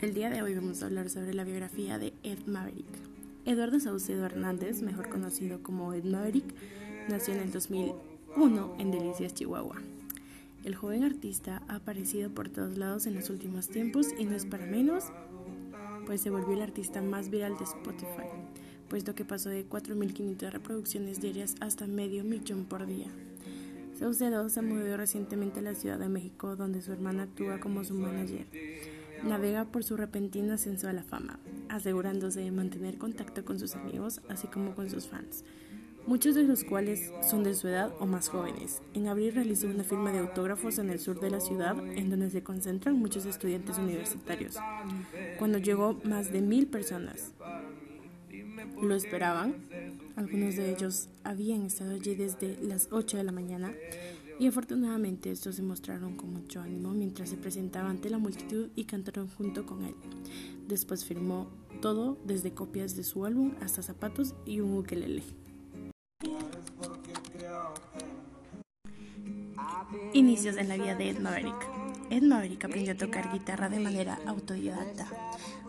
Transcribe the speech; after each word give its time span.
El 0.00 0.14
día 0.14 0.30
de 0.30 0.40
hoy 0.40 0.54
vamos 0.54 0.82
a 0.82 0.86
hablar 0.86 1.10
sobre 1.10 1.34
la 1.34 1.44
biografía 1.44 1.98
de 1.98 2.14
Ed 2.22 2.38
Maverick. 2.46 2.86
Eduardo 3.44 3.78
Saucedo 3.80 4.24
Hernández, 4.24 4.80
mejor 4.80 5.10
conocido 5.10 5.62
como 5.62 5.92
Ed 5.92 6.04
Maverick, 6.04 6.54
nació 7.10 7.34
en 7.34 7.40
el 7.40 7.52
2001 7.52 8.76
en 8.78 8.90
Delicias, 8.92 9.34
Chihuahua. 9.34 9.76
El 10.64 10.74
joven 10.74 11.04
artista 11.04 11.60
ha 11.68 11.76
aparecido 11.76 12.30
por 12.30 12.48
todos 12.48 12.78
lados 12.78 13.04
en 13.04 13.14
los 13.14 13.28
últimos 13.28 13.68
tiempos 13.68 14.06
y 14.18 14.24
no 14.24 14.34
es 14.34 14.46
para 14.46 14.64
menos, 14.64 15.04
pues 16.06 16.22
se 16.22 16.30
volvió 16.30 16.54
el 16.54 16.62
artista 16.62 17.02
más 17.02 17.28
viral 17.28 17.58
de 17.58 17.64
Spotify, 17.64 18.30
puesto 18.88 19.14
que 19.14 19.26
pasó 19.26 19.50
de 19.50 19.68
4.500 19.68 20.50
reproducciones 20.50 21.20
diarias 21.20 21.56
hasta 21.60 21.86
medio 21.86 22.24
millón 22.24 22.64
por 22.64 22.86
día. 22.86 23.08
Saucedo 23.98 24.48
se 24.48 24.62
mudó 24.62 24.96
recientemente 24.96 25.58
a 25.58 25.62
la 25.62 25.74
Ciudad 25.74 25.98
de 25.98 26.08
México, 26.08 26.56
donde 26.56 26.80
su 26.80 26.90
hermana 26.90 27.24
actúa 27.24 27.60
como 27.60 27.84
su 27.84 27.92
manager 27.92 28.46
navega 29.24 29.64
por 29.64 29.84
su 29.84 29.96
repentino 29.96 30.54
ascenso 30.54 30.88
a 30.88 30.92
la 30.92 31.02
fama, 31.02 31.38
asegurándose 31.68 32.40
de 32.40 32.50
mantener 32.50 32.98
contacto 32.98 33.44
con 33.44 33.58
sus 33.58 33.74
amigos, 33.74 34.20
así 34.28 34.46
como 34.46 34.74
con 34.74 34.90
sus 34.90 35.08
fans, 35.08 35.44
muchos 36.06 36.34
de 36.34 36.44
los 36.44 36.64
cuales 36.64 37.12
son 37.28 37.44
de 37.44 37.54
su 37.54 37.68
edad 37.68 37.92
o 38.00 38.06
más 38.06 38.28
jóvenes. 38.28 38.82
En 38.94 39.08
abril 39.08 39.34
realizó 39.34 39.68
una 39.68 39.84
firma 39.84 40.12
de 40.12 40.18
autógrafos 40.18 40.78
en 40.78 40.90
el 40.90 40.98
sur 40.98 41.20
de 41.20 41.30
la 41.30 41.40
ciudad, 41.40 41.76
en 41.96 42.10
donde 42.10 42.30
se 42.30 42.42
concentran 42.42 42.98
muchos 42.98 43.26
estudiantes 43.26 43.78
universitarios. 43.78 44.56
Cuando 45.38 45.58
llegó 45.58 46.00
más 46.04 46.32
de 46.32 46.40
mil 46.40 46.66
personas, 46.66 47.32
lo 48.80 48.94
esperaban. 48.94 49.54
Algunos 50.16 50.56
de 50.56 50.70
ellos 50.70 51.08
habían 51.24 51.62
estado 51.62 51.94
allí 51.94 52.14
desde 52.14 52.56
las 52.62 52.88
8 52.90 53.16
de 53.16 53.24
la 53.24 53.32
mañana 53.32 53.72
y 54.40 54.46
afortunadamente 54.46 55.30
estos 55.30 55.56
se 55.56 55.62
mostraron 55.62 56.16
con 56.16 56.32
mucho 56.32 56.62
ánimo 56.62 56.92
mientras 56.92 57.28
se 57.28 57.36
presentaba 57.36 57.90
ante 57.90 58.08
la 58.08 58.16
multitud 58.16 58.70
y 58.74 58.84
cantaron 58.84 59.28
junto 59.28 59.66
con 59.66 59.84
él. 59.84 59.94
Después 60.66 61.04
firmó 61.04 61.50
todo, 61.82 62.16
desde 62.24 62.54
copias 62.54 62.96
de 62.96 63.04
su 63.04 63.26
álbum 63.26 63.52
hasta 63.60 63.82
zapatos 63.82 64.34
y 64.46 64.60
un 64.60 64.78
ukelele. 64.78 65.22
Inicios 70.14 70.56
en 70.56 70.68
la 70.68 70.76
vida 70.76 70.94
de 70.94 71.10
Ed 71.10 71.18
Maverick. 71.18 71.79
Ed 72.10 72.24
Maverick 72.24 72.64
aprendió 72.64 72.92
a 72.92 72.96
tocar 72.96 73.32
guitarra 73.32 73.68
de 73.68 73.78
manera 73.78 74.18
autodidacta. 74.26 75.06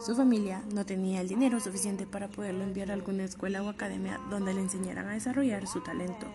Su 0.03 0.16
familia 0.16 0.64
no 0.73 0.88
tenía 0.88 1.22
el 1.22 1.28
dinero 1.28 1.59
suficiente 1.59 2.08
para 2.08 2.30
poderlo 2.30 2.64
enviar 2.64 2.89
a 2.89 2.95
alguna 2.95 3.23
escuela 3.23 3.61
o 3.61 3.70
academia 3.70 4.20
donde 4.31 4.56
le 4.56 4.62
enseñaran 4.62 5.08
a 5.08 5.14
desarrollar 5.14 5.67
su 5.67 5.81
talento. 5.81 6.25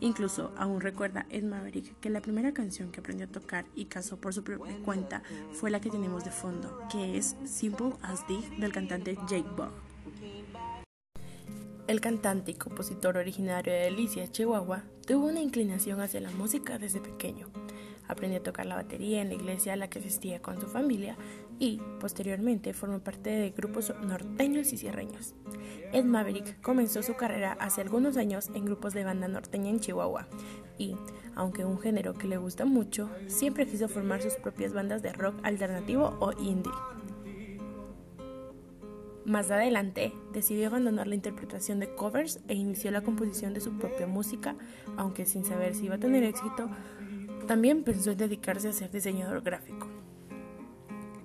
Incluso 0.00 0.52
aún 0.58 0.82
recuerda 0.82 1.24
Ed 1.30 1.44
Maverick 1.44 1.98
que 2.00 2.10
la 2.10 2.20
primera 2.20 2.52
canción 2.52 2.92
que 2.92 3.00
aprendió 3.00 3.26
a 3.26 3.30
tocar 3.30 3.64
y 3.74 3.86
casó 3.86 4.18
por 4.18 4.34
su 4.34 4.44
propia 4.44 4.76
cuenta 4.84 5.22
fue 5.52 5.70
la 5.70 5.80
que 5.80 5.88
tenemos 5.88 6.22
de 6.24 6.30
fondo, 6.30 6.82
que 6.92 7.16
es 7.16 7.34
Simple 7.46 7.94
as 8.02 8.28
D 8.28 8.38
del 8.58 8.72
cantante 8.72 9.16
Jake 9.26 9.48
Bug. 9.56 9.72
El 11.86 12.00
cantante 12.02 12.50
y 12.50 12.54
compositor 12.54 13.16
originario 13.16 13.72
de 13.72 13.78
Delicia, 13.78 14.30
Chihuahua, 14.30 14.82
tuvo 15.06 15.28
una 15.28 15.40
inclinación 15.40 16.00
hacia 16.00 16.20
la 16.20 16.30
música 16.32 16.78
desde 16.78 17.00
pequeño. 17.00 17.46
Aprendió 18.08 18.40
a 18.40 18.42
tocar 18.42 18.66
la 18.66 18.76
batería 18.76 19.22
en 19.22 19.28
la 19.28 19.34
iglesia 19.34 19.72
a 19.72 19.76
la 19.76 19.88
que 19.88 19.98
asistía 19.98 20.40
con 20.40 20.60
su 20.60 20.66
familia 20.66 21.16
y, 21.58 21.80
posteriormente, 22.00 22.72
formó 22.72 23.00
parte 23.00 23.30
de 23.30 23.50
grupos 23.50 23.92
norteños 24.02 24.72
y 24.72 24.76
sierreños. 24.76 25.34
Ed 25.92 26.04
Maverick 26.04 26.60
comenzó 26.60 27.02
su 27.02 27.14
carrera 27.14 27.56
hace 27.60 27.80
algunos 27.80 28.16
años 28.16 28.50
en 28.54 28.64
grupos 28.64 28.94
de 28.94 29.04
banda 29.04 29.28
norteña 29.28 29.70
en 29.70 29.80
Chihuahua 29.80 30.28
y, 30.78 30.96
aunque 31.34 31.64
un 31.64 31.78
género 31.78 32.14
que 32.14 32.28
le 32.28 32.36
gusta 32.36 32.64
mucho, 32.64 33.10
siempre 33.26 33.66
quiso 33.66 33.88
formar 33.88 34.22
sus 34.22 34.34
propias 34.34 34.72
bandas 34.72 35.02
de 35.02 35.12
rock 35.12 35.36
alternativo 35.42 36.16
o 36.20 36.32
indie. 36.32 36.72
Más 39.26 39.50
adelante, 39.50 40.12
decidió 40.32 40.68
abandonar 40.68 41.08
la 41.08 41.16
interpretación 41.16 41.80
de 41.80 41.92
covers 41.92 42.38
e 42.46 42.54
inició 42.54 42.92
la 42.92 43.02
composición 43.02 43.54
de 43.54 43.60
su 43.60 43.76
propia 43.76 44.06
música, 44.06 44.54
aunque 44.96 45.26
sin 45.26 45.44
saber 45.44 45.74
si 45.74 45.86
iba 45.86 45.96
a 45.96 45.98
tener 45.98 46.22
éxito, 46.22 46.70
también 47.46 47.84
pensó 47.84 48.12
en 48.12 48.18
dedicarse 48.18 48.68
a 48.68 48.72
ser 48.72 48.90
diseñador 48.90 49.42
gráfico. 49.42 49.88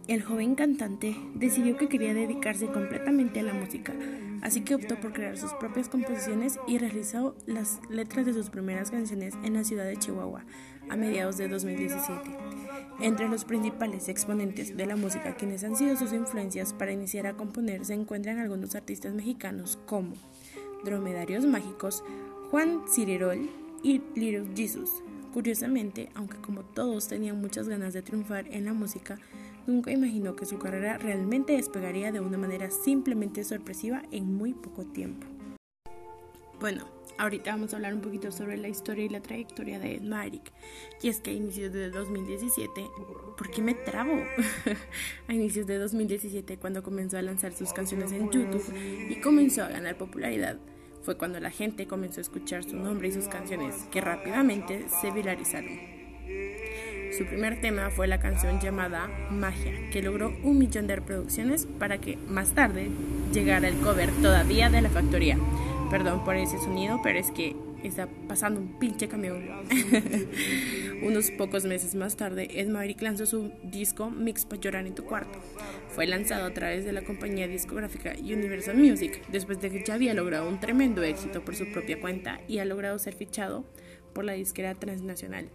El 0.07 0.23
joven 0.23 0.55
cantante 0.55 1.15
decidió 1.35 1.77
que 1.77 1.87
quería 1.87 2.13
dedicarse 2.13 2.67
completamente 2.67 3.39
a 3.39 3.43
la 3.43 3.53
música, 3.53 3.93
así 4.41 4.61
que 4.61 4.75
optó 4.75 4.99
por 4.99 5.13
crear 5.13 5.37
sus 5.37 5.53
propias 5.53 5.89
composiciones 5.89 6.59
y 6.67 6.79
realizó 6.79 7.35
las 7.45 7.79
letras 7.89 8.25
de 8.25 8.33
sus 8.33 8.49
primeras 8.49 8.91
canciones 8.91 9.35
en 9.43 9.53
la 9.53 9.63
ciudad 9.63 9.85
de 9.85 9.97
Chihuahua 9.97 10.43
a 10.89 10.95
mediados 10.95 11.37
de 11.37 11.47
2017. 11.47 12.29
Entre 12.99 13.29
los 13.29 13.45
principales 13.45 14.09
exponentes 14.09 14.75
de 14.75 14.85
la 14.85 14.95
música 14.95 15.35
quienes 15.35 15.63
han 15.63 15.75
sido 15.75 15.95
sus 15.95 16.13
influencias 16.13 16.73
para 16.73 16.91
iniciar 16.91 17.27
a 17.27 17.33
componer 17.33 17.85
se 17.85 17.93
encuentran 17.93 18.39
algunos 18.39 18.75
artistas 18.75 19.13
mexicanos 19.13 19.79
como 19.85 20.13
Dromedarios 20.83 21.45
Mágicos, 21.45 22.03
Juan 22.49 22.81
Cirirol 22.93 23.49
y 23.83 24.01
Little 24.15 24.47
Jesus, 24.55 25.03
Curiosamente, 25.33 26.09
aunque 26.13 26.37
como 26.37 26.63
todos 26.63 27.07
tenían 27.07 27.39
muchas 27.39 27.69
ganas 27.69 27.93
de 27.93 28.01
triunfar 28.01 28.47
en 28.49 28.65
la 28.65 28.73
música, 28.73 29.17
nunca 29.65 29.91
imaginó 29.91 30.35
que 30.35 30.45
su 30.45 30.59
carrera 30.59 30.97
realmente 30.97 31.53
despegaría 31.53 32.11
de 32.11 32.19
una 32.19 32.37
manera 32.37 32.69
simplemente 32.69 33.43
sorpresiva 33.43 34.03
en 34.11 34.33
muy 34.33 34.53
poco 34.53 34.85
tiempo. 34.85 35.27
Bueno, 36.59 36.85
ahorita 37.17 37.51
vamos 37.51 37.73
a 37.73 37.77
hablar 37.77 37.93
un 37.93 38.01
poquito 38.01 38.31
sobre 38.31 38.57
la 38.57 38.67
historia 38.67 39.05
y 39.05 39.09
la 39.09 39.21
trayectoria 39.21 39.79
de 39.79 39.95
Ed 39.95 40.01
Maverick. 40.01 40.51
Y 41.01 41.07
es 41.07 41.21
que 41.21 41.31
a 41.31 41.33
inicios 41.33 41.71
de 41.71 41.89
2017, 41.89 42.89
¿por 43.37 43.49
qué 43.49 43.61
me 43.61 43.73
trabo? 43.73 44.13
a 45.27 45.33
inicios 45.33 45.65
de 45.65 45.77
2017, 45.77 46.57
cuando 46.57 46.83
comenzó 46.83 47.17
a 47.17 47.21
lanzar 47.21 47.53
sus 47.53 47.71
canciones 47.71 48.11
en 48.11 48.29
YouTube 48.29 48.63
y 49.09 49.15
comenzó 49.21 49.63
a 49.63 49.69
ganar 49.69 49.97
popularidad, 49.97 50.59
fue 51.03 51.17
cuando 51.17 51.39
la 51.39 51.49
gente 51.49 51.87
comenzó 51.87 52.19
a 52.19 52.21
escuchar 52.21 52.63
su 52.63 52.75
nombre 52.75 53.07
y 53.07 53.11
sus 53.11 53.27
canciones, 53.27 53.75
que 53.91 54.01
rápidamente 54.01 54.85
se 55.01 55.11
viralizaron. 55.11 55.79
Su 57.17 57.25
primer 57.25 57.59
tema 57.59 57.89
fue 57.89 58.07
la 58.07 58.19
canción 58.19 58.59
llamada 58.59 59.09
Magia, 59.29 59.89
que 59.91 60.01
logró 60.01 60.33
un 60.43 60.57
millón 60.57 60.87
de 60.87 60.95
reproducciones 60.95 61.65
para 61.65 61.97
que 61.97 62.17
más 62.29 62.53
tarde 62.53 62.89
llegara 63.33 63.67
el 63.67 63.77
cover 63.77 64.09
todavía 64.21 64.69
de 64.69 64.81
la 64.81 64.89
factoría. 64.89 65.37
Perdón 65.89 66.23
por 66.23 66.35
ese 66.35 66.57
sonido, 66.57 67.01
pero 67.03 67.19
es 67.19 67.31
que 67.31 67.55
está 67.87 68.07
pasando 68.27 68.59
un 68.59 68.79
pinche 68.79 69.07
camión. 69.07 69.47
Unos 71.03 71.31
pocos 71.31 71.65
meses 71.65 71.95
más 71.95 72.15
tarde, 72.15 72.47
Ed 72.59 72.67
Maverick 72.67 73.01
lanzó 73.01 73.25
su 73.25 73.51
disco 73.63 74.09
Mix 74.09 74.45
para 74.45 74.61
llorar 74.61 74.87
en 74.87 74.95
tu 74.95 75.03
cuarto. 75.03 75.39
Fue 75.89 76.05
lanzado 76.05 76.45
a 76.45 76.53
través 76.53 76.85
de 76.85 76.91
la 76.91 77.03
compañía 77.03 77.47
discográfica 77.47 78.13
Universal 78.19 78.77
Music, 78.77 79.23
después 79.29 79.59
de 79.61 79.71
que 79.71 79.83
ya 79.83 79.95
había 79.95 80.13
logrado 80.13 80.47
un 80.47 80.59
tremendo 80.59 81.03
éxito 81.03 81.43
por 81.43 81.55
su 81.55 81.71
propia 81.71 81.99
cuenta 81.99 82.41
y 82.47 82.59
ha 82.59 82.65
logrado 82.65 82.99
ser 82.99 83.15
fichado 83.15 83.65
por 84.13 84.25
la 84.25 84.33
disquera 84.33 84.75
transnacional. 84.75 85.49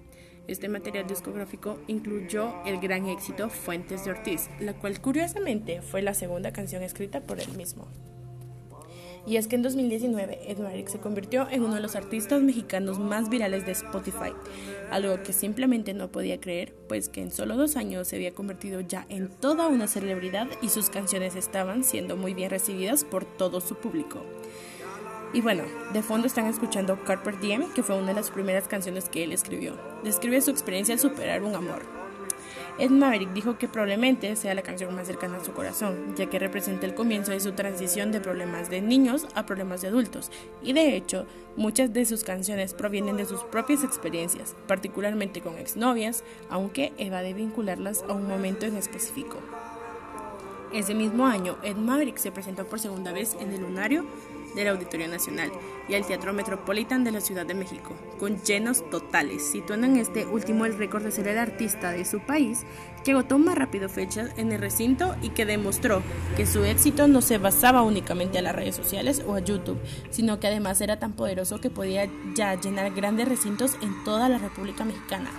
Este 0.48 0.69
material 0.69 1.06
discográfico 1.06 1.81
incluyó 1.88 2.54
el 2.65 2.78
gran 2.78 3.06
éxito 3.06 3.50
Fuentes 3.50 4.04
de 4.04 4.12
Ortiz, 4.12 4.48
la 4.60 4.75
cual 4.75 5.00
curiosamente 5.00 5.82
fue 5.82 6.03
la 6.03 6.15
segunda 6.15 6.53
canción 6.53 6.82
escrita 6.82 7.20
por 7.20 7.41
él 7.41 7.53
mismo. 7.56 7.88
Y 9.26 9.37
es 9.37 9.48
que 9.48 9.56
en 9.56 9.62
2019 9.62 10.50
Ed 10.50 10.59
Maverick 10.59 10.88
se 10.88 11.00
convirtió 11.00 11.48
en 11.50 11.64
uno 11.64 11.75
de 11.75 11.81
los 11.81 11.97
artistas 11.97 12.41
mexicanos 12.41 13.00
más 13.00 13.28
virales 13.28 13.66
de 13.66 13.72
Spotify, 13.72 14.32
algo 14.91 15.22
que 15.25 15.32
simplemente 15.32 15.94
no 15.94 16.09
podía 16.12 16.41
creer, 16.41 16.75
pues 16.88 17.09
que 17.09 17.22
en 17.22 17.32
solo 17.32 17.56
dos 17.56 17.76
años 17.76 18.06
se 18.06 18.16
había 18.16 18.32
convertido 18.32 18.81
ya 18.81 19.04
en 19.09 19.28
toda 19.28 19.66
una 19.66 19.88
celebridad 19.88 20.47
y 20.62 20.69
sus 20.69 20.91
canciones 20.91 21.34
estaban 21.34 21.82
siendo 21.82 22.16
muy 22.16 22.34
bien 22.34 22.50
recibidas 22.50 23.03
por 23.03 23.25
todo 23.25 23.60
su 23.60 23.75
público. 23.75 24.25
Y 25.32 25.41
bueno, 25.41 25.65
de 25.92 26.03
fondo 26.03 26.28
están 26.28 26.47
escuchando 26.47 27.03
Carper 27.04 27.41
Diem, 27.41 27.72
que 27.75 27.82
fue 27.82 27.98
una 27.98 28.09
de 28.09 28.15
las 28.15 28.31
primeras 28.31 28.69
canciones 28.69 29.09
que 29.09 29.24
él 29.24 29.33
escribió. 29.33 29.77
Describe 30.04 30.41
su 30.41 30.51
experiencia 30.51 30.95
al 30.95 31.01
superar 31.01 31.42
un 31.42 31.54
amor, 31.54 31.96
Ed 32.78 32.91
Maverick 32.91 33.32
dijo 33.32 33.58
que 33.58 33.68
probablemente 33.68 34.34
sea 34.36 34.54
la 34.54 34.62
canción 34.62 34.94
más 34.94 35.06
cercana 35.06 35.38
a 35.38 35.44
su 35.44 35.53
corazón, 35.53 36.14
ya 36.16 36.26
que 36.26 36.38
representa 36.38 36.86
el 36.86 36.94
comienzo 36.94 37.32
de 37.32 37.41
su 37.41 37.53
transición 37.53 38.12
de 38.12 38.20
problemas 38.20 38.70
de 38.70 38.80
niños 38.80 39.26
a 39.34 39.47
problemas 39.47 39.82
de 39.82 39.88
adultos, 39.88 40.30
y 40.62 40.72
de 40.72 40.97
hecho, 40.97 41.26
muchas 41.56 41.92
de 41.92 42.04
sus 42.04 42.24
canciones 42.24 42.74
provienen 42.74 43.16
de 43.16 43.26
sus 43.26 43.42
propias 43.44 43.84
experiencias, 43.84 44.54
particularmente 44.66 45.41
con 45.41 45.58
exnovias, 45.58 46.24
aunque 46.50 46.92
evade 46.98 47.34
vincularlas 47.34 48.04
a 48.08 48.12
un 48.12 48.28
momento 48.28 48.66
en 48.66 48.76
específico. 48.76 49.38
Ese 50.72 50.94
mismo 50.94 51.26
año, 51.26 51.56
Ed 51.62 51.76
Maverick 51.76 52.18
se 52.18 52.32
presentó 52.32 52.66
por 52.66 52.80
segunda 52.80 53.12
vez 53.12 53.36
en 53.41 53.53
el 53.53 53.60
Lunario 53.60 54.04
del 54.56 54.68
Auditorio 54.68 55.06
Nacional 55.06 55.53
y 55.88 55.94
el 55.94 56.04
Teatro 56.04 56.32
Metropolitan 56.32 57.04
de 57.04 57.12
la 57.12 57.20
Ciudad 57.20 57.47
de 57.47 57.54
México, 57.54 57.94
con 58.18 58.42
llenos 58.42 58.88
totales, 58.91 59.47
situando 59.47 59.86
en 59.86 59.98
este 59.98 60.26
último 60.26 60.66
el 60.66 60.76
récord 60.76 61.04
de 61.04 61.12
ser 61.12 61.28
el 61.28 61.38
artista 61.38 61.92
de 61.92 62.04
su 62.04 62.18
país 62.18 62.64
que 63.04 63.12
agotó 63.12 63.38
más 63.38 63.56
rápido 63.56 63.88
fechas 63.88 64.30
en 64.36 64.50
el 64.50 64.60
recinto 64.60 65.14
y 65.22 65.28
que 65.28 65.47
demostró 65.47 66.03
que 66.36 66.44
su 66.44 66.64
éxito 66.64 67.06
no 67.06 67.22
se 67.22 67.38
basaba 67.38 67.82
únicamente 67.82 68.38
a 68.38 68.42
las 68.42 68.56
redes 68.56 68.74
sociales 68.74 69.22
o 69.24 69.34
a 69.34 69.41
YouTube, 69.41 69.78
sino 70.10 70.41
que 70.41 70.48
además 70.48 70.80
era 70.80 70.98
tan 70.98 71.12
poderoso 71.12 71.60
que 71.60 71.70
podía 71.70 72.08
ya 72.34 72.58
llenar 72.60 72.92
grandes 72.92 73.28
recintos 73.28 73.76
en 73.80 74.03
toda 74.03 74.28
la 74.28 74.38
República 74.38 74.84
Mexicana. 74.84 75.30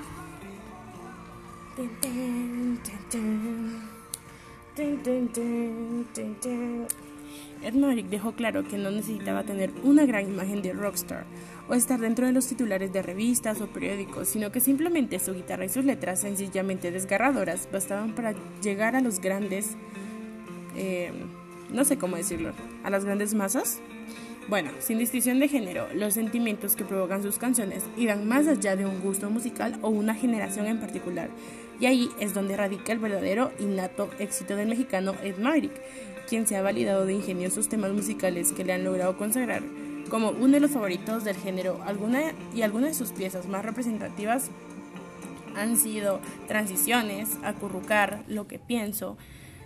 Ed 7.63 7.74
Maverick 7.74 8.07
dejó 8.07 8.34
claro 8.34 8.63
que 8.63 8.78
no 8.78 8.92
necesitaba 8.92 9.44
tener 9.44 9.72
una 9.84 10.06
gran 10.06 10.28
imagen 10.28 10.62
de 10.62 10.74
rockstar 10.74 11.25
o 11.68 11.74
estar 11.74 12.00
dentro 12.00 12.25
de 12.25 12.31
los 12.31 12.48
titulares 12.48 12.94
de 12.94 13.01
revistas 13.01 13.62
o 13.62 13.68
periódicos, 13.68 14.28
sino 14.28 14.51
que 14.51 14.60
simplemente 14.60 15.19
su 15.19 15.34
guitarra 15.34 15.66
y 15.66 15.69
sus 15.69 15.86
letras 15.86 16.22
sencillamente 16.22 16.92
desgarradoras 16.92 17.68
bastaban 17.72 18.13
para 18.13 18.34
llegar 18.62 18.95
a 18.95 19.01
los 19.01 19.19
grandes, 19.19 19.72
eh, 20.75 21.12
no 21.72 21.84
sé 21.84 21.98
cómo 21.98 22.16
decirlo, 22.16 22.51
a 22.84 22.89
las 22.89 23.06
grandes 23.06 23.34
masas. 23.34 23.80
Bueno, 24.48 24.72
sin 24.80 24.98
distinción 24.98 25.39
de 25.39 25.50
género, 25.50 25.88
los 25.94 26.13
sentimientos 26.13 26.78
que 26.78 26.86
provocan 26.86 27.22
sus 27.22 27.38
canciones 27.38 27.84
irán 27.98 28.30
más 28.30 28.48
allá 28.48 28.78
de 28.78 28.86
un 28.86 29.01
gusto 29.01 29.30
musical 29.30 29.78
o 29.81 29.89
una 29.89 30.16
generación 30.16 30.68
en 30.68 30.80
particular, 30.80 31.30
y 31.81 31.86
ahí 31.86 32.10
es 32.22 32.34
donde 32.34 32.56
radica 32.56 32.94
el 32.94 33.00
verdadero 33.00 33.51
innato 33.60 34.10
éxito 34.19 34.56
del 34.56 34.69
mexicano 34.69 35.16
Ed 35.22 35.38
Maverick, 35.38 35.74
quien 36.27 36.45
se 36.47 36.56
ha 36.56 36.62
validado 36.62 37.06
de 37.06 37.13
ingeniosos 37.13 37.69
temas 37.69 37.91
musicales 37.91 38.51
que 38.51 38.63
le 38.63 38.74
han 38.74 38.83
logrado 38.83 39.18
consagrar 39.18 39.63
como 40.09 40.29
uno 40.29 40.53
de 40.53 40.59
los 40.59 40.71
favoritos 40.71 41.24
del 41.24 41.35
género. 41.35 41.81
Alguna, 41.85 42.33
y 42.56 42.62
algunas 42.62 42.91
de 42.91 42.95
sus 42.95 43.12
piezas 43.12 43.47
más 43.47 43.63
representativas 43.63 44.50
han 45.56 45.77
sido 45.77 46.19
Transiciones, 46.47 47.29
Acurrucar, 47.44 48.24
Lo 48.27 48.47
que 48.47 48.59
pienso, 48.59 49.18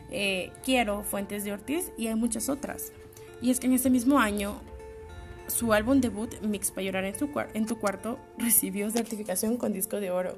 eh, 0.10 0.52
Quiero, 0.64 1.04
Fuentes 1.04 1.44
de 1.44 1.54
Ortiz 1.54 1.92
y 1.98 2.08
hay 2.08 2.16
muchas 2.16 2.50
otras. 2.50 2.92
Y 3.42 3.52
es 3.52 3.60
que 3.60 3.68
en 3.68 3.74
ese 3.74 3.90
mismo 3.90 4.20
año 4.20 4.62
su 5.48 5.74
álbum 5.74 6.00
debut, 6.00 6.40
Mix 6.42 6.72
para 6.72 6.84
llorar 6.84 7.06
en 7.06 7.66
tu 7.66 7.78
cuarto, 7.80 8.20
recibió 8.38 8.90
certificación 8.90 9.58
con 9.58 9.74
disco 9.74 10.00
de 10.00 10.12
oro, 10.12 10.38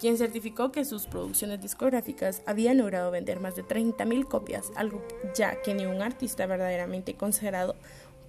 quien 0.00 0.16
certificó 0.16 0.72
que 0.72 0.84
sus 0.84 1.06
producciones 1.06 1.60
discográficas 1.60 2.42
habían 2.46 2.78
logrado 2.78 3.10
vender 3.10 3.38
más 3.38 3.54
de 3.54 3.64
30.000 3.64 4.26
copias, 4.26 4.72
algo 4.74 5.02
ya 5.34 5.60
que 5.62 5.74
ni 5.74 5.84
un 5.84 6.00
artista 6.00 6.46
verdaderamente 6.46 7.14
consagrado 7.14 7.76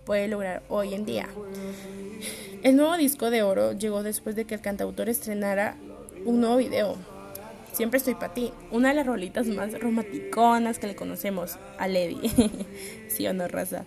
puede 0.06 0.28
lograr 0.28 0.64
hoy 0.68 0.94
en 0.94 1.06
día. 1.06 1.30
El 2.62 2.76
nuevo 2.76 2.98
disco 2.98 3.30
de 3.30 3.44
oro 3.44 3.72
llegó 3.72 4.04
después 4.04 4.36
de 4.36 4.46
que 4.46 4.56
el 4.56 4.62
cantautor 4.62 5.08
estrenara 5.10 5.78
un 6.26 6.42
nuevo 6.42 6.58
video, 6.58 6.98
Siempre 7.74 8.00
estoy 8.00 8.16
para 8.16 8.34
ti, 8.34 8.52
una 8.70 8.90
de 8.90 8.96
las 8.96 9.08
rolitas 9.08 9.48
más 9.48 9.80
romanticonas 9.80 10.78
que 10.78 10.88
le 10.88 10.96
conocemos 10.96 11.58
a 11.78 11.88
Lady, 11.88 12.20
sí 13.08 13.26
o 13.28 13.34
no, 13.34 13.48
raza. 13.48 13.86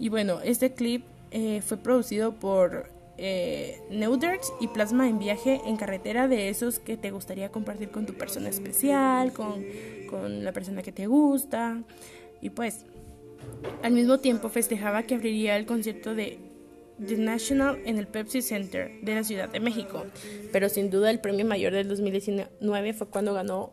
Y 0.00 0.08
bueno, 0.08 0.40
este 0.42 0.72
clip 0.72 1.04
eh, 1.30 1.62
fue 1.64 1.76
producido 1.76 2.32
por 2.32 2.90
eh, 3.22 3.78
y 4.60 4.68
plasma 4.68 5.08
en 5.08 5.18
viaje 5.18 5.60
en 5.66 5.76
carretera 5.76 6.26
de 6.26 6.48
esos 6.48 6.78
que 6.78 6.96
te 6.96 7.10
gustaría 7.10 7.50
compartir 7.50 7.90
con 7.90 8.06
tu 8.06 8.14
persona 8.14 8.48
especial, 8.48 9.32
con, 9.34 9.62
con 10.08 10.42
la 10.42 10.52
persona 10.52 10.82
que 10.82 10.90
te 10.90 11.06
gusta. 11.06 11.82
Y 12.40 12.50
pues 12.50 12.86
al 13.82 13.92
mismo 13.92 14.18
tiempo 14.18 14.48
festejaba 14.48 15.02
que 15.02 15.14
abriría 15.14 15.56
el 15.56 15.66
concierto 15.66 16.14
de 16.14 16.38
The 17.06 17.18
National 17.18 17.78
en 17.84 17.98
el 17.98 18.06
Pepsi 18.06 18.40
Center 18.40 18.90
de 19.02 19.14
la 19.14 19.24
Ciudad 19.24 19.50
de 19.50 19.60
México. 19.60 20.06
Pero 20.50 20.70
sin 20.70 20.88
duda 20.90 21.10
el 21.10 21.20
premio 21.20 21.44
mayor 21.44 21.74
del 21.74 21.88
2019 21.88 22.94
fue 22.94 23.06
cuando 23.08 23.34
ganó 23.34 23.72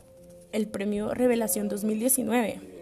el 0.52 0.68
premio 0.68 1.14
Revelación 1.14 1.70
2019 1.70 2.78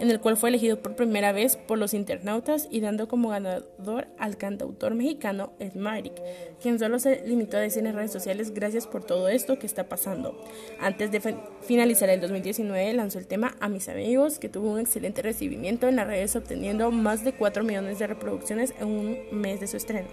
en 0.00 0.10
el 0.10 0.20
cual 0.20 0.36
fue 0.36 0.48
elegido 0.48 0.80
por 0.80 0.96
primera 0.96 1.32
vez 1.32 1.56
por 1.56 1.78
los 1.78 1.94
internautas 1.94 2.68
y 2.70 2.80
dando 2.80 3.08
como 3.08 3.28
ganador 3.28 4.08
al 4.18 4.36
cantautor 4.36 4.94
mexicano 4.94 5.52
Maverick, 5.74 6.20
quien 6.60 6.78
solo 6.78 6.98
se 6.98 7.26
limitó 7.26 7.56
a 7.56 7.60
decir 7.60 7.86
en 7.86 7.94
redes 7.94 8.12
sociales 8.12 8.52
gracias 8.54 8.86
por 8.86 9.04
todo 9.04 9.28
esto 9.28 9.58
que 9.58 9.66
está 9.66 9.88
pasando. 9.88 10.36
Antes 10.80 11.10
de 11.10 11.20
finalizar 11.62 12.08
el 12.08 12.20
2019 12.20 12.92
lanzó 12.94 13.18
el 13.18 13.26
tema 13.26 13.54
A 13.60 13.68
mis 13.68 13.88
amigos, 13.88 14.38
que 14.38 14.48
tuvo 14.48 14.72
un 14.72 14.80
excelente 14.80 15.22
recibimiento 15.22 15.88
en 15.88 15.96
las 15.96 16.06
redes 16.06 16.34
obteniendo 16.36 16.90
más 16.90 17.24
de 17.24 17.32
4 17.32 17.64
millones 17.64 17.98
de 17.98 18.06
reproducciones 18.06 18.74
en 18.80 18.88
un 18.88 19.18
mes 19.32 19.60
de 19.60 19.66
su 19.66 19.76
estreno. 19.76 20.08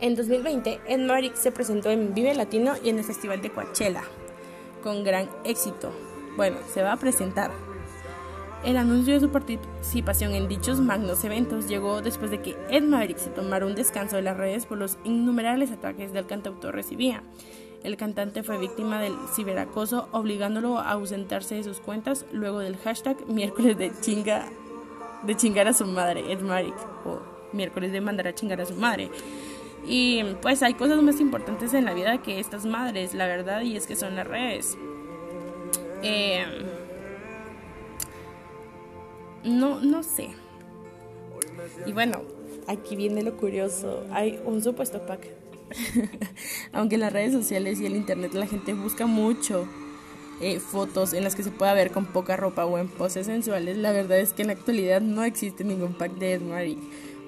En 0.00 0.16
2020, 0.16 0.80
Ed 0.88 1.34
se 1.34 1.52
presentó 1.52 1.90
en 1.90 2.14
Vive 2.14 2.34
Latino 2.34 2.74
y 2.82 2.90
en 2.90 2.98
el 2.98 3.04
Festival 3.04 3.40
de 3.40 3.50
Coachella, 3.50 4.02
con 4.82 5.04
gran 5.04 5.30
éxito. 5.44 5.92
Bueno, 6.36 6.58
se 6.72 6.82
va 6.82 6.92
a 6.92 6.96
presentar 6.98 7.50
el 8.64 8.76
anuncio 8.76 9.14
de 9.14 9.20
su 9.20 9.28
participación 9.30 10.34
en 10.34 10.48
dichos 10.48 10.80
magnos 10.80 11.22
eventos 11.24 11.68
llegó 11.68 12.00
después 12.00 12.30
de 12.30 12.40
que 12.40 12.56
Ed 12.70 12.82
Maverick 12.82 13.18
se 13.18 13.30
tomara 13.30 13.66
un 13.66 13.74
descanso 13.74 14.16
de 14.16 14.22
las 14.22 14.36
redes 14.36 14.66
por 14.66 14.78
los 14.78 14.96
innumerables 15.04 15.70
ataques 15.70 16.12
del 16.12 16.26
cantautor 16.26 16.74
recibía. 16.74 17.22
El 17.82 17.98
cantante 17.98 18.42
fue 18.42 18.56
víctima 18.56 19.00
del 19.00 19.14
ciberacoso, 19.34 20.08
obligándolo 20.12 20.78
a 20.78 20.92
ausentarse 20.92 21.56
de 21.56 21.64
sus 21.64 21.80
cuentas 21.80 22.24
luego 22.32 22.60
del 22.60 22.78
hashtag 22.78 23.28
miércoles 23.28 23.76
de 23.76 23.92
chinga 24.00 24.48
de 25.26 25.36
chingar 25.36 25.68
a 25.68 25.72
su 25.72 25.86
madre, 25.86 26.32
Ed 26.32 26.40
Maverick, 26.40 26.76
o 27.06 27.20
miércoles 27.52 27.92
de 27.92 28.00
mandar 28.00 28.28
a 28.28 28.34
chingar 28.34 28.60
a 28.60 28.66
su 28.66 28.74
madre. 28.74 29.10
Y 29.86 30.22
pues 30.40 30.62
hay 30.62 30.74
cosas 30.74 31.02
más 31.02 31.20
importantes 31.20 31.74
en 31.74 31.84
la 31.84 31.92
vida 31.92 32.22
que 32.22 32.40
estas 32.40 32.64
madres, 32.64 33.14
la 33.14 33.26
verdad, 33.26 33.62
y 33.62 33.76
es 33.76 33.86
que 33.86 33.96
son 33.96 34.16
las 34.16 34.26
redes. 34.26 34.78
Eh, 36.02 36.44
no, 39.44 39.80
no 39.80 40.02
sé. 40.02 40.30
Y 41.86 41.92
bueno, 41.92 42.22
aquí 42.66 42.96
viene 42.96 43.22
lo 43.22 43.36
curioso. 43.36 44.04
Hay 44.10 44.40
un 44.44 44.62
supuesto 44.62 45.04
pack. 45.06 45.28
Aunque 46.72 46.96
en 46.96 47.02
las 47.02 47.12
redes 47.12 47.32
sociales 47.32 47.80
y 47.80 47.86
el 47.86 47.96
internet 47.96 48.34
la 48.34 48.46
gente 48.46 48.74
busca 48.74 49.06
mucho 49.06 49.66
eh, 50.40 50.60
fotos 50.60 51.12
en 51.12 51.24
las 51.24 51.34
que 51.34 51.42
se 51.42 51.50
pueda 51.50 51.74
ver 51.74 51.90
con 51.90 52.06
poca 52.06 52.36
ropa 52.36 52.64
o 52.64 52.78
en 52.78 52.88
poses 52.88 53.26
sensuales, 53.26 53.76
la 53.76 53.92
verdad 53.92 54.18
es 54.18 54.32
que 54.32 54.42
en 54.42 54.48
la 54.48 54.54
actualidad 54.54 55.00
no 55.00 55.24
existe 55.24 55.64
ningún 55.64 55.94
pack 55.94 56.14
de 56.14 56.34
Ed 56.34 56.42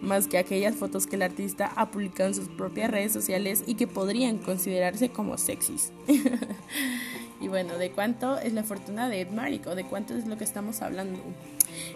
más 0.02 0.28
que 0.28 0.36
aquellas 0.36 0.74
fotos 0.74 1.06
que 1.06 1.16
el 1.16 1.22
artista 1.22 1.72
ha 1.74 1.90
publicado 1.90 2.28
en 2.28 2.34
sus 2.34 2.48
propias 2.48 2.90
redes 2.90 3.12
sociales 3.12 3.64
y 3.66 3.76
que 3.76 3.86
podrían 3.86 4.38
considerarse 4.38 5.08
como 5.08 5.38
sexys. 5.38 5.90
y 7.40 7.48
bueno, 7.48 7.78
¿de 7.78 7.90
cuánto 7.90 8.38
es 8.38 8.52
la 8.52 8.62
fortuna 8.62 9.08
de 9.08 9.22
Ed 9.22 9.28
o 9.66 9.74
de 9.74 9.84
cuánto 9.84 10.14
es 10.14 10.26
lo 10.26 10.36
que 10.36 10.44
estamos 10.44 10.82
hablando? 10.82 11.18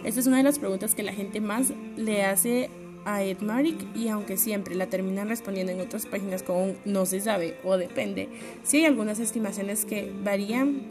Esta 0.05 0.21
es 0.21 0.27
una 0.27 0.39
de 0.39 0.43
las 0.43 0.59
preguntas 0.59 0.95
que 0.95 1.03
la 1.03 1.13
gente 1.13 1.41
más 1.41 1.73
le 1.97 2.25
hace 2.25 2.71
a 3.05 3.23
Ed 3.23 3.41
Maric 3.41 3.77
y 3.97 4.09
aunque 4.09 4.37
siempre 4.37 4.75
la 4.75 4.87
terminan 4.87 5.29
respondiendo 5.29 5.73
en 5.73 5.81
otras 5.81 6.07
páginas 6.07 6.43
con 6.43 6.77
no 6.85 7.07
se 7.07 7.21
sabe 7.21 7.57
o 7.65 7.77
depende, 7.77 8.29
sí 8.63 8.79
hay 8.79 8.85
algunas 8.85 9.19
estimaciones 9.19 9.85
que 9.85 10.13
varían, 10.23 10.83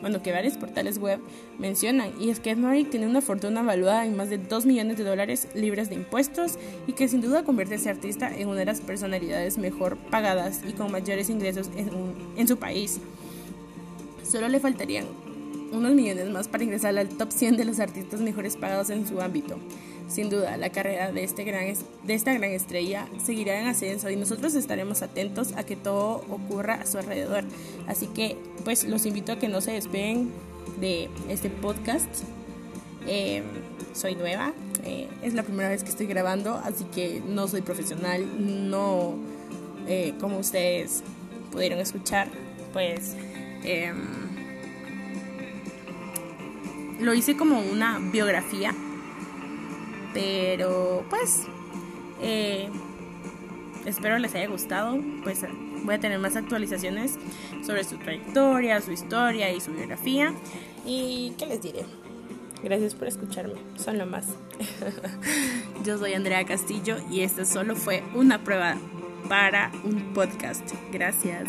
bueno, 0.00 0.22
que 0.22 0.30
varios 0.30 0.58
portales 0.58 0.98
web 0.98 1.20
mencionan, 1.58 2.12
y 2.20 2.28
es 2.28 2.40
que 2.40 2.50
Ed 2.50 2.58
Maric 2.58 2.90
tiene 2.90 3.06
una 3.06 3.22
fortuna 3.22 3.62
valuada 3.62 4.04
en 4.04 4.16
más 4.16 4.28
de 4.28 4.38
2 4.38 4.66
millones 4.66 4.98
de 4.98 5.04
dólares 5.04 5.48
libres 5.54 5.88
de 5.88 5.94
impuestos 5.94 6.58
y 6.86 6.92
que 6.92 7.08
sin 7.08 7.22
duda 7.22 7.44
convierte 7.44 7.74
a 7.74 7.76
ese 7.78 7.90
artista 7.90 8.30
en 8.36 8.48
una 8.48 8.60
de 8.60 8.66
las 8.66 8.80
personalidades 8.80 9.56
mejor 9.56 9.96
pagadas 9.96 10.60
y 10.68 10.72
con 10.72 10.92
mayores 10.92 11.30
ingresos 11.30 11.70
en, 11.76 11.90
en 12.36 12.48
su 12.48 12.58
país. 12.58 13.00
Solo 14.22 14.48
le 14.48 14.60
faltarían 14.60 15.05
unos 15.76 15.94
millones 15.94 16.28
más 16.30 16.48
para 16.48 16.64
ingresar 16.64 16.96
al 16.98 17.08
top 17.08 17.30
100 17.30 17.56
de 17.56 17.64
los 17.64 17.80
artistas 17.80 18.20
mejores 18.20 18.56
pagados 18.56 18.90
en 18.90 19.06
su 19.06 19.20
ámbito. 19.20 19.58
Sin 20.08 20.30
duda, 20.30 20.56
la 20.56 20.70
carrera 20.70 21.10
de, 21.10 21.24
este 21.24 21.44
gran, 21.44 21.64
de 22.04 22.14
esta 22.14 22.32
gran 22.32 22.50
estrella 22.50 23.08
seguirá 23.24 23.60
en 23.60 23.66
ascenso 23.66 24.08
y 24.08 24.16
nosotros 24.16 24.54
estaremos 24.54 25.02
atentos 25.02 25.52
a 25.56 25.64
que 25.64 25.74
todo 25.74 26.24
ocurra 26.30 26.74
a 26.74 26.86
su 26.86 26.98
alrededor. 26.98 27.44
Así 27.88 28.06
que, 28.06 28.36
pues, 28.64 28.84
los 28.84 29.04
invito 29.04 29.32
a 29.32 29.38
que 29.38 29.48
no 29.48 29.60
se 29.60 29.72
despeguen 29.72 30.30
de 30.80 31.08
este 31.28 31.50
podcast. 31.50 32.08
Eh, 33.08 33.42
soy 33.94 34.14
nueva, 34.14 34.52
eh, 34.84 35.08
es 35.22 35.34
la 35.34 35.42
primera 35.42 35.68
vez 35.68 35.82
que 35.82 35.90
estoy 35.90 36.06
grabando, 36.06 36.54
así 36.54 36.84
que 36.84 37.22
no 37.26 37.48
soy 37.48 37.62
profesional, 37.62 38.24
no 38.68 39.14
eh, 39.88 40.14
como 40.20 40.38
ustedes 40.38 41.02
pudieron 41.50 41.78
escuchar, 41.78 42.28
pues 42.72 43.14
em, 43.64 44.25
lo 47.00 47.14
hice 47.14 47.36
como 47.36 47.60
una 47.60 47.98
biografía, 47.98 48.74
pero 50.14 51.04
pues 51.10 51.42
eh, 52.22 52.68
espero 53.84 54.18
les 54.18 54.34
haya 54.34 54.48
gustado, 54.48 54.98
pues 55.22 55.44
voy 55.84 55.94
a 55.94 56.00
tener 56.00 56.18
más 56.18 56.36
actualizaciones 56.36 57.16
sobre 57.64 57.84
su 57.84 57.96
trayectoria, 57.98 58.80
su 58.80 58.92
historia 58.92 59.52
y 59.52 59.60
su 59.60 59.72
biografía. 59.72 60.32
¿Y 60.84 61.34
qué 61.38 61.46
les 61.46 61.62
diré? 61.62 61.84
Gracias 62.62 62.94
por 62.94 63.08
escucharme, 63.08 63.54
son 63.76 63.98
lo 63.98 64.06
más. 64.06 64.26
Yo 65.84 65.98
soy 65.98 66.14
Andrea 66.14 66.44
Castillo 66.44 66.96
y 67.10 67.20
esta 67.20 67.44
solo 67.44 67.76
fue 67.76 68.02
una 68.14 68.42
prueba 68.42 68.76
para 69.28 69.70
un 69.84 70.14
podcast. 70.14 70.72
Gracias. 70.92 71.48